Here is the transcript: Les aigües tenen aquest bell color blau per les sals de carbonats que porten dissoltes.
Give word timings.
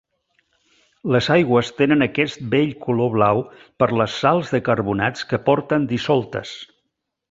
Les 1.15 1.27
aigües 1.35 1.69
tenen 1.81 2.05
aquest 2.07 2.41
bell 2.55 2.73
color 2.87 3.13
blau 3.19 3.45
per 3.83 3.91
les 4.03 4.19
sals 4.25 4.53
de 4.57 4.65
carbonats 4.73 5.33
que 5.35 5.45
porten 5.51 5.91
dissoltes. 5.97 6.61